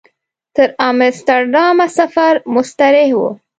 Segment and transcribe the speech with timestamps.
[0.55, 3.19] تر امسټرډامه سفر مستریح و.